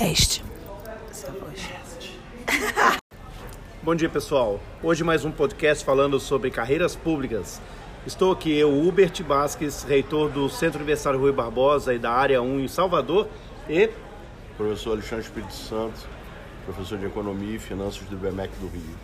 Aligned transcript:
Teste. 0.00 0.42
Bom 3.84 3.94
dia, 3.94 4.08
pessoal. 4.08 4.58
Hoje 4.82 5.04
mais 5.04 5.26
um 5.26 5.30
podcast 5.30 5.84
falando 5.84 6.18
sobre 6.18 6.50
carreiras 6.50 6.96
públicas. 6.96 7.60
Estou 8.06 8.32
aqui 8.32 8.50
eu, 8.50 8.72
Hubert 8.72 9.22
Basques, 9.22 9.82
reitor 9.82 10.30
do 10.30 10.48
Centro 10.48 10.78
Universitário 10.78 11.20
Rui 11.20 11.32
Barbosa 11.32 11.92
e 11.92 11.98
da 11.98 12.12
Área 12.12 12.40
1 12.40 12.60
em 12.60 12.66
Salvador 12.66 13.28
e 13.68 13.90
Professor 14.56 14.92
Alexandre 14.92 15.26
Espírito 15.26 15.52
Santo, 15.52 16.08
professor 16.64 16.96
de 16.96 17.04
Economia 17.04 17.56
e 17.56 17.58
Finanças 17.58 18.00
do 18.08 18.14
IBMEC 18.14 18.54
do 18.58 18.68
Rio. 18.68 18.96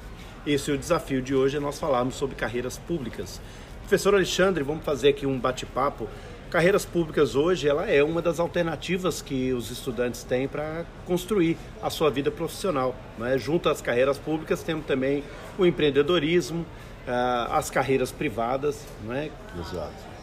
esse 0.46 0.70
é 0.70 0.74
o 0.74 0.78
desafio 0.78 1.20
de 1.20 1.34
hoje 1.34 1.58
é 1.58 1.60
nós 1.60 1.78
falarmos 1.78 2.14
sobre 2.14 2.36
carreiras 2.36 2.78
públicas. 2.78 3.38
Professor 3.80 4.14
Alexandre, 4.14 4.64
vamos 4.64 4.82
fazer 4.82 5.10
aqui 5.10 5.26
um 5.26 5.38
bate-papo. 5.38 6.08
Carreiras 6.50 6.84
públicas 6.84 7.34
hoje, 7.34 7.68
ela 7.68 7.90
é 7.90 8.04
uma 8.04 8.22
das 8.22 8.38
alternativas 8.38 9.20
que 9.20 9.52
os 9.52 9.70
estudantes 9.70 10.22
têm 10.22 10.46
para 10.46 10.84
construir 11.04 11.56
a 11.82 11.90
sua 11.90 12.08
vida 12.08 12.30
profissional. 12.30 12.94
Né? 13.18 13.36
Junto 13.36 13.68
às 13.68 13.80
carreiras 13.82 14.16
públicas, 14.16 14.62
temos 14.62 14.86
também 14.86 15.24
o 15.58 15.66
empreendedorismo, 15.66 16.64
ah, 17.06 17.48
as 17.50 17.68
carreiras 17.68 18.12
privadas, 18.12 18.86
não 19.04 19.12
é? 19.12 19.30
Exato. 19.58 20.16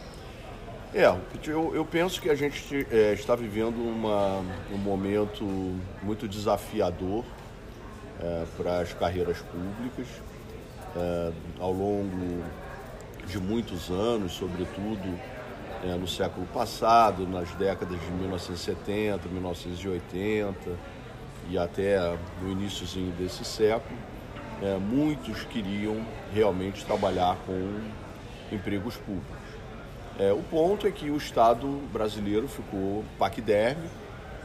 É, 0.94 1.12
eu, 1.46 1.74
eu 1.74 1.84
penso 1.84 2.22
que 2.22 2.30
a 2.30 2.34
gente 2.34 2.86
é, 2.90 3.12
está 3.12 3.34
vivendo 3.36 3.76
uma, 3.78 4.38
um 4.72 4.78
momento 4.78 5.44
muito 6.02 6.26
desafiador 6.26 7.24
é, 8.20 8.44
para 8.56 8.78
as 8.78 8.94
carreiras 8.94 9.38
públicas. 9.38 10.06
É, 10.96 11.32
ao 11.58 11.72
longo 11.72 12.42
de 13.26 13.38
muitos 13.38 13.90
anos, 13.90 14.32
sobretudo 14.32 15.18
é, 15.84 15.94
no 15.96 16.08
século 16.08 16.46
passado, 16.46 17.26
nas 17.26 17.50
décadas 17.52 18.00
de 18.00 18.10
1970, 18.10 19.28
1980 19.28 20.70
e 21.50 21.58
até 21.58 21.98
no 22.40 22.50
iníciozinho 22.50 23.12
desse 23.12 23.44
século, 23.44 23.98
é, 24.62 24.78
muitos 24.78 25.44
queriam 25.44 26.04
realmente 26.32 26.84
trabalhar 26.86 27.36
com 27.46 27.80
empregos 28.50 28.96
públicos. 28.96 29.44
É, 30.18 30.32
o 30.32 30.42
ponto 30.42 30.86
é 30.86 30.90
que 30.90 31.10
o 31.10 31.16
Estado 31.16 31.66
brasileiro 31.92 32.48
ficou 32.48 33.04
paquiderme, 33.18 33.88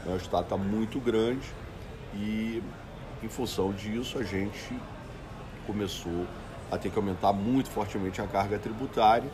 né, 0.04 0.12
o 0.12 0.16
Estado 0.16 0.42
está 0.42 0.56
muito 0.56 1.00
grande 1.00 1.48
e, 2.14 2.62
em 3.22 3.28
função 3.28 3.72
disso, 3.72 4.18
a 4.18 4.22
gente 4.24 4.76
começou 5.66 6.26
a 6.70 6.76
ter 6.76 6.90
que 6.90 6.98
aumentar 6.98 7.32
muito 7.32 7.70
fortemente 7.70 8.20
a 8.20 8.26
carga 8.26 8.58
tributária 8.58 9.30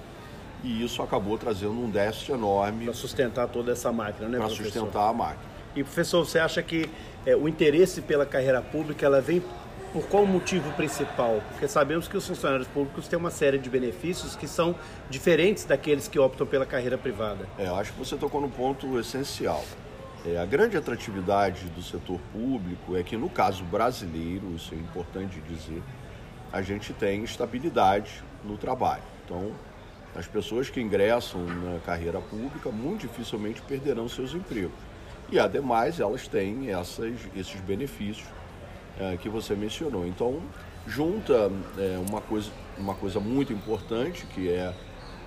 e 0.63 0.85
isso 0.85 1.03
acabou 1.03 1.37
trazendo 1.39 1.73
um 1.73 1.91
déficit 1.91 2.33
enorme 2.33 2.85
Para 2.85 2.95
sustentar 2.95 3.49
toda 3.49 3.73
essa 3.73 3.93
máquina, 3.93 4.29
né, 4.29 4.39
para 4.39 4.49
sustentar 4.49 5.09
a 5.09 5.13
máquina. 5.13 5.57
E 5.75 5.85
professor, 5.85 6.25
você 6.25 6.39
acha 6.39 6.63
que 6.63 6.89
é, 7.25 7.37
o 7.37 7.49
interesse 7.49 8.01
pela 8.01 8.25
carreira 8.25 8.63
pública 8.63 9.05
ela 9.05 9.21
vem 9.21 9.43
por 9.93 10.07
qual 10.09 10.27
motivo 10.27 10.71
principal? 10.73 11.41
Porque 11.51 11.67
sabemos 11.69 12.07
que 12.09 12.17
os 12.17 12.27
funcionários 12.27 12.69
públicos 12.69 13.09
têm 13.09 13.19
uma 13.19 13.31
série 13.31 13.59
de 13.59 13.71
benefícios 13.71 14.37
que 14.37 14.47
são 14.47 14.75
diferentes 15.09 15.65
daqueles 15.65 16.09
que 16.09 16.19
optam 16.19 16.47
pela 16.47 16.67
carreira 16.67 16.99
privada. 16.99 17.49
É, 17.59 17.67
eu 17.67 17.77
acho 17.77 17.93
que 17.93 17.99
você 17.99 18.17
tocou 18.17 18.41
no 18.41 18.49
ponto 18.49 18.99
essencial. 18.99 19.65
É, 20.27 20.39
a 20.39 20.45
grande 20.45 20.77
atratividade 20.77 21.67
do 21.69 21.83
setor 21.83 22.19
público 22.33 22.97
é 22.97 23.03
que, 23.03 23.17
no 23.17 23.31
caso 23.31 23.65
brasileiro, 23.65 24.55
isso 24.55 24.75
é 24.75 24.77
importante 24.77 25.41
dizer, 25.49 25.83
a 26.53 26.61
gente 26.63 26.93
tem 26.93 27.23
estabilidade 27.23 28.25
no 28.45 28.57
trabalho. 28.57 29.03
Então, 29.25 29.53
as 30.15 30.27
pessoas 30.27 30.71
que 30.71 30.81
ingressam 30.81 31.45
na 31.45 31.79
carreira 31.81 32.21
pública 32.21 32.71
muito 32.71 33.03
dificilmente 33.03 33.61
perderão 33.63 34.09
seus 34.09 34.35
empregos. 34.35 34.79
E, 35.31 35.39
ademais, 35.39 35.99
elas 35.99 36.29
têm 36.29 36.71
essas, 36.71 37.15
esses 37.35 37.61
benefícios 37.61 38.29
é, 38.99 39.17
que 39.17 39.29
você 39.29 39.55
mencionou. 39.55 40.07
Então, 40.07 40.41
junta 40.87 41.51
é, 41.79 41.99
uma, 42.09 42.21
coisa, 42.21 42.51
uma 42.79 42.95
coisa 42.95 43.19
muito 43.19 43.53
importante, 43.53 44.25
que 44.27 44.49
é 44.49 44.73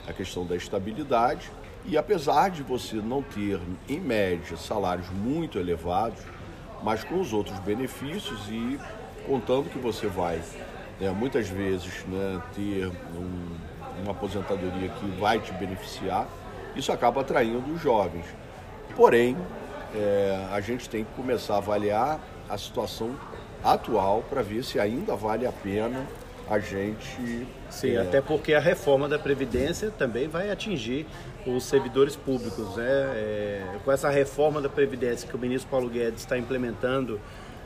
a 0.07 0.13
questão 0.13 0.45
da 0.45 0.55
estabilidade, 0.55 1.51
e 1.85 1.97
apesar 1.97 2.49
de 2.49 2.63
você 2.63 2.95
não 2.95 3.21
ter, 3.21 3.59
em 3.87 3.99
média, 3.99 4.57
salários 4.57 5.09
muito 5.09 5.59
elevados, 5.59 6.19
mas 6.83 7.03
com 7.03 7.19
os 7.19 7.33
outros 7.33 7.57
benefícios 7.59 8.39
e 8.49 8.79
contando 9.25 9.69
que 9.69 9.77
você 9.77 10.07
vai, 10.07 10.41
né, 10.99 11.11
muitas 11.11 11.47
vezes, 11.49 12.05
né, 12.07 12.41
ter 12.55 12.87
um, 12.87 13.57
uma 14.01 14.11
aposentadoria 14.11 14.89
que 14.89 15.05
vai 15.19 15.39
te 15.39 15.51
beneficiar, 15.53 16.27
isso 16.75 16.91
acaba 16.91 17.21
atraindo 17.21 17.71
os 17.73 17.81
jovens. 17.81 18.25
Porém, 18.95 19.37
é, 19.95 20.47
a 20.51 20.59
gente 20.61 20.89
tem 20.89 21.03
que 21.03 21.11
começar 21.13 21.55
a 21.55 21.57
avaliar 21.57 22.19
a 22.49 22.57
situação 22.57 23.15
atual 23.63 24.23
para 24.29 24.41
ver 24.41 24.63
se 24.63 24.79
ainda 24.79 25.15
vale 25.15 25.45
a 25.45 25.51
pena 25.51 26.05
a 26.49 26.59
gente. 26.59 27.47
Sim, 27.69 27.91
é, 27.91 28.01
até 28.01 28.21
porque 28.21 28.53
a 28.53 28.59
reforma 28.59 29.07
da 29.07 29.19
Previdência 29.19 29.91
também 29.91 30.27
vai 30.27 30.49
atingir 30.49 31.05
os 31.45 31.63
servidores 31.63 32.15
públicos. 32.15 32.75
Né? 32.75 32.85
É, 32.87 33.63
com 33.85 33.91
essa 33.91 34.09
reforma 34.09 34.59
da 34.61 34.69
Previdência 34.69 35.29
que 35.29 35.35
o 35.35 35.39
ministro 35.39 35.69
Paulo 35.69 35.89
Guedes 35.89 36.21
está 36.21 36.37
implementando, 36.37 37.19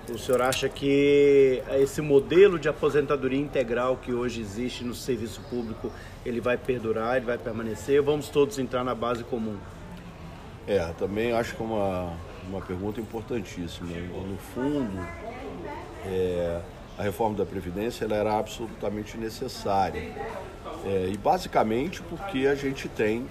o 0.10 0.18
senhor 0.18 0.42
acha 0.42 0.68
que 0.68 1.64
esse 1.80 2.02
modelo 2.02 2.60
de 2.60 2.68
aposentadoria 2.68 3.40
integral 3.40 3.98
que 3.98 4.12
hoje 4.14 4.42
existe 4.42 4.84
no 4.84 4.94
serviço 4.94 5.42
público, 5.50 5.92
ele 6.26 6.42
vai 6.42 6.58
perdurar, 6.58 7.18
ele 7.18 7.26
vai 7.26 7.38
permanecer? 7.38 8.02
Vamos 8.02 8.30
todos 8.30 8.60
entrar 8.60 8.84
na 8.84 8.94
base 8.94 9.24
comum? 9.24 9.58
É, 10.68 10.80
também 10.98 11.34
acho 11.34 11.56
que 11.56 11.62
é 11.62 11.66
uma, 11.66 12.14
uma 12.48 12.62
pergunta 12.62 13.00
importantíssima. 13.00 13.88
No 13.88 14.38
fundo, 14.38 15.00
é, 16.06 16.62
a 16.98 17.04
reforma 17.04 17.38
da 17.38 17.46
Previdência 17.46 18.06
ela 18.06 18.16
era 18.16 18.38
absolutamente 18.38 19.18
necessária. 19.18 20.12
É, 20.86 21.10
e 21.12 21.18
basicamente 21.18 22.02
porque 22.04 22.46
a 22.48 22.56
gente 22.56 22.90
tem 22.90 23.26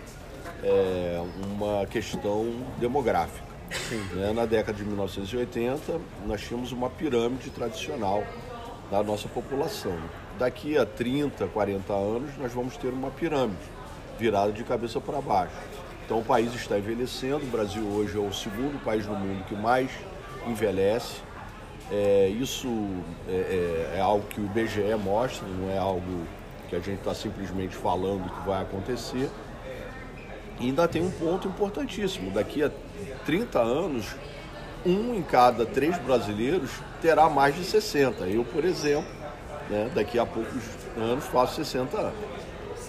é, 0.62 1.22
uma 1.50 1.86
questão 1.86 2.50
demográfica. 2.78 3.51
Né? 4.14 4.32
Na 4.32 4.46
década 4.46 4.76
de 4.76 4.84
1980, 4.84 6.00
nós 6.26 6.40
tínhamos 6.42 6.72
uma 6.72 6.90
pirâmide 6.90 7.50
tradicional 7.50 8.24
da 8.90 9.02
nossa 9.02 9.28
população. 9.28 9.96
Daqui 10.38 10.76
a 10.76 10.84
30, 10.84 11.46
40 11.48 11.92
anos, 11.92 12.30
nós 12.38 12.52
vamos 12.52 12.76
ter 12.76 12.88
uma 12.88 13.10
pirâmide 13.10 13.56
virada 14.18 14.52
de 14.52 14.62
cabeça 14.64 15.00
para 15.00 15.20
baixo. 15.20 15.54
Então, 16.04 16.18
o 16.18 16.24
país 16.24 16.54
está 16.54 16.78
envelhecendo. 16.78 17.44
O 17.44 17.50
Brasil 17.50 17.82
hoje 17.84 18.16
é 18.16 18.20
o 18.20 18.32
segundo 18.32 18.82
país 18.84 19.06
no 19.06 19.14
mundo 19.14 19.44
que 19.44 19.54
mais 19.54 19.90
envelhece. 20.46 21.20
É, 21.90 22.28
isso 22.28 22.68
é, 23.28 23.32
é, 23.94 23.98
é 23.98 24.00
algo 24.00 24.26
que 24.26 24.40
o 24.40 24.44
IBGE 24.44 24.94
mostra, 25.02 25.46
não 25.46 25.70
é 25.70 25.78
algo 25.78 26.26
que 26.68 26.76
a 26.76 26.80
gente 26.80 26.98
está 26.98 27.14
simplesmente 27.14 27.76
falando 27.76 28.30
que 28.30 28.46
vai 28.46 28.62
acontecer. 28.62 29.28
E 30.60 30.66
ainda 30.66 30.86
tem 30.88 31.02
um 31.02 31.10
ponto 31.10 31.48
importantíssimo: 31.48 32.30
daqui 32.30 32.62
a 32.62 32.70
30 33.24 33.58
anos, 33.58 34.06
um 34.84 35.14
em 35.14 35.22
cada 35.22 35.64
três 35.64 35.96
brasileiros 35.98 36.70
terá 37.00 37.28
mais 37.28 37.54
de 37.54 37.64
60. 37.64 38.24
Eu, 38.24 38.44
por 38.44 38.64
exemplo, 38.64 39.10
né, 39.70 39.90
daqui 39.94 40.18
a 40.18 40.26
poucos 40.26 40.62
anos 40.96 41.24
faço 41.26 41.56
60 41.56 41.96
anos. 41.98 42.14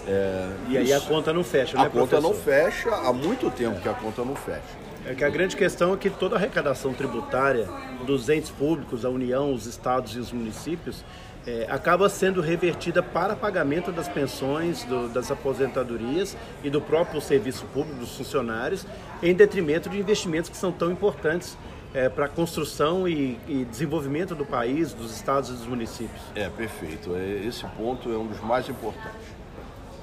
É, 0.06 0.48
E 0.68 0.76
aí 0.76 0.92
a 0.92 1.00
conta 1.00 1.32
não 1.32 1.42
fecha, 1.42 1.78
né, 1.78 1.84
a 1.84 1.90
conta 1.90 2.20
não 2.20 2.30
professor? 2.30 2.44
fecha, 2.44 2.90
há 2.90 3.12
muito 3.12 3.50
tempo 3.50 3.80
que 3.80 3.88
a 3.88 3.94
conta 3.94 4.22
não 4.24 4.34
fecha. 4.36 4.60
É 5.06 5.14
que 5.14 5.22
a 5.24 5.28
grande 5.28 5.54
questão 5.56 5.92
é 5.92 5.96
que 5.96 6.08
toda 6.08 6.34
a 6.36 6.38
arrecadação 6.38 6.94
tributária 6.94 7.68
dos 8.06 8.28
entes 8.28 8.50
públicos, 8.50 9.04
a 9.04 9.10
União, 9.10 9.52
os 9.52 9.66
estados 9.66 10.16
e 10.16 10.18
os 10.18 10.32
municípios, 10.32 11.04
é, 11.46 11.66
acaba 11.68 12.08
sendo 12.08 12.40
revertida 12.40 13.02
para 13.02 13.36
pagamento 13.36 13.92
das 13.92 14.08
pensões, 14.08 14.82
do- 14.84 15.08
das 15.10 15.30
aposentadorias 15.30 16.34
e 16.62 16.70
do 16.70 16.80
próprio 16.80 17.20
serviço 17.20 17.66
público, 17.66 18.00
dos 18.00 18.16
funcionários, 18.16 18.86
em 19.22 19.34
detrimento 19.34 19.90
de 19.90 19.98
investimentos 19.98 20.48
que 20.48 20.56
são 20.56 20.72
tão 20.72 20.90
importantes 20.90 21.56
é, 21.92 22.08
para 22.08 22.24
a 22.24 22.28
construção 22.28 23.06
e, 23.06 23.38
e 23.46 23.64
desenvolvimento 23.66 24.34
do 24.34 24.44
país, 24.46 24.92
dos 24.94 25.14
estados 25.14 25.50
e 25.50 25.52
dos 25.52 25.66
municípios. 25.66 26.20
É, 26.34 26.48
perfeito. 26.48 27.14
É, 27.14 27.46
Esse 27.46 27.64
ponto 27.76 28.10
é 28.10 28.16
um 28.16 28.26
dos 28.26 28.40
mais 28.40 28.68
importantes. 28.70 29.28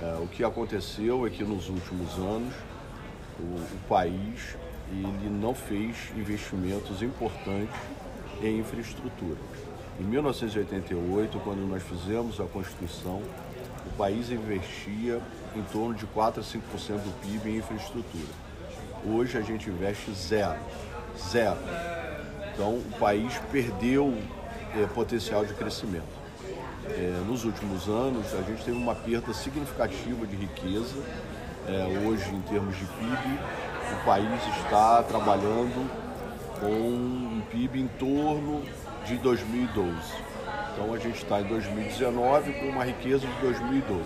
É, 0.02 0.16
o 0.22 0.28
que 0.28 0.44
aconteceu 0.44 1.26
é 1.26 1.30
que 1.32 1.44
nos 1.44 1.68
últimos 1.70 2.14
anos 2.18 2.54
o, 3.40 3.44
o 3.44 3.80
país 3.90 4.56
ele 4.92 5.30
não 5.30 5.54
fez 5.54 5.96
investimentos 6.16 7.02
importantes 7.02 7.76
em 8.42 8.60
infraestrutura. 8.60 9.38
Em 10.00 10.04
1988, 10.04 11.40
quando 11.40 11.68
nós 11.68 11.84
fizemos 11.84 12.40
a 12.40 12.46
Constituição, 12.46 13.22
o 13.86 13.98
país 13.98 14.32
investia 14.32 15.22
em 15.56 15.62
torno 15.72 15.94
de 15.94 16.06
4 16.08 16.42
a 16.42 16.44
5% 16.44 16.98
do 16.98 17.22
PIB 17.22 17.50
em 17.50 17.58
infraestrutura. 17.58 18.34
Hoje 19.06 19.38
a 19.38 19.42
gente 19.42 19.70
investe 19.70 20.12
zero. 20.14 20.60
Zero. 21.30 21.58
Então 22.54 22.76
o 22.76 22.96
país 23.00 23.34
perdeu 23.52 24.16
eh, 24.76 24.88
potencial 24.94 25.46
de 25.46 25.54
crescimento. 25.54 26.21
É, 26.90 27.24
nos 27.28 27.46
últimos 27.46 27.88
anos, 27.88 28.34
a 28.34 28.42
gente 28.42 28.64
teve 28.64 28.78
uma 28.78 28.96
perda 28.96 29.34
significativa 29.34 30.26
de 30.26 30.36
riqueza. 30.36 30.96
É, 31.68 32.08
hoje, 32.08 32.30
em 32.34 32.42
termos 32.42 32.78
de 32.78 32.86
PIB, 32.86 33.40
o 33.94 34.06
país 34.06 34.48
está 34.64 35.04
trabalhando 35.04 35.90
com 36.60 36.68
um 36.68 37.42
PIB 37.52 37.82
em 37.82 37.88
torno 37.88 38.64
de 39.06 39.18
2012. 39.18 39.92
Então 40.74 40.94
a 40.94 40.98
gente 40.98 41.18
está 41.18 41.42
em 41.42 41.46
2019 41.46 42.54
com 42.54 42.66
uma 42.68 42.84
riqueza 42.84 43.28
de 43.28 43.34
2012. 43.42 44.04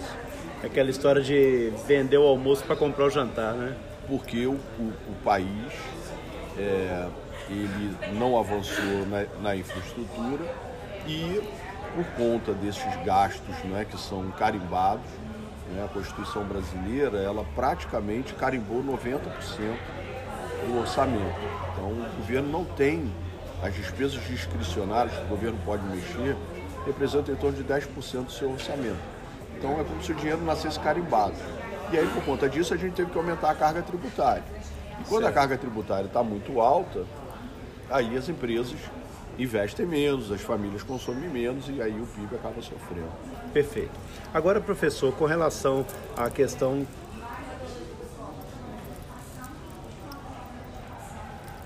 É 0.63 0.67
aquela 0.67 0.89
história 0.89 1.21
de 1.21 1.71
vender 1.87 2.17
o 2.17 2.23
almoço 2.23 2.63
para 2.63 2.75
comprar 2.75 3.05
o 3.05 3.09
jantar, 3.09 3.53
né? 3.53 3.75
Porque 4.07 4.45
o, 4.45 4.53
o, 4.53 4.93
o 5.09 5.15
país 5.23 5.73
é, 6.57 7.07
ele 7.49 7.95
não 8.17 8.37
avançou 8.37 9.05
na, 9.07 9.25
na, 9.41 9.55
infraestrutura 9.55 10.43
e 11.07 11.41
por 11.95 12.05
conta 12.17 12.53
desses 12.53 12.83
gastos 13.05 13.55
né, 13.63 13.85
que 13.89 13.97
são 13.97 14.29
carimbados, 14.31 15.05
né, 15.69 15.83
a 15.83 15.87
Constituição 15.87 16.43
brasileira 16.43 17.17
ela 17.17 17.45
praticamente 17.55 18.33
carimbou 18.33 18.83
90% 18.83 19.19
do 20.67 20.79
orçamento. 20.79 21.39
Então 21.71 21.85
o 21.85 22.15
governo 22.17 22.49
não 22.49 22.65
tem 22.65 23.11
as 23.63 23.73
despesas 23.73 24.21
discricionárias 24.27 25.15
que 25.15 25.23
o 25.23 25.27
governo 25.27 25.57
pode 25.65 25.83
mexer, 25.85 26.35
representam 26.85 27.33
em 27.33 27.37
torno 27.37 27.57
de 27.57 27.63
10% 27.63 28.25
do 28.25 28.31
seu 28.31 28.51
orçamento. 28.51 28.99
Então 29.57 29.79
é 29.79 29.83
como 29.83 30.03
se 30.03 30.11
o 30.11 30.15
dinheiro 30.15 30.43
nascesse 30.43 30.79
carimbado. 30.79 31.35
E 31.91 31.97
aí, 31.97 32.07
por 32.07 32.23
conta 32.23 32.49
disso, 32.49 32.73
a 32.73 32.77
gente 32.77 32.93
teve 32.93 33.11
que 33.11 33.17
aumentar 33.17 33.51
a 33.51 33.55
carga 33.55 33.81
tributária. 33.81 34.43
E 34.99 35.03
quando 35.03 35.23
certo. 35.23 35.27
a 35.27 35.31
carga 35.31 35.57
tributária 35.57 36.05
está 36.07 36.23
muito 36.23 36.59
alta, 36.59 37.05
aí 37.89 38.17
as 38.17 38.27
empresas 38.27 38.75
investem 39.37 39.85
menos, 39.85 40.31
as 40.31 40.41
famílias 40.41 40.83
consomem 40.83 41.29
menos 41.29 41.67
e 41.69 41.81
aí 41.81 41.99
o 41.99 42.05
PIB 42.05 42.35
acaba 42.35 42.61
sofrendo. 42.61 43.11
Perfeito. 43.53 43.91
Agora, 44.33 44.59
professor, 44.61 45.13
com 45.13 45.25
relação 45.25 45.85
à 46.15 46.29
questão. 46.29 46.85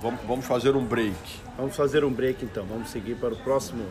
Vamos, 0.01 0.21
vamos 0.25 0.45
fazer 0.45 0.75
um 0.75 0.85
break. 0.85 1.39
Vamos 1.57 1.75
fazer 1.75 2.03
um 2.03 2.11
break 2.11 2.45
então. 2.45 2.65
Vamos 2.65 2.89
seguir 2.89 3.15
para 3.15 3.33
o 3.33 3.37
próximo 3.37 3.85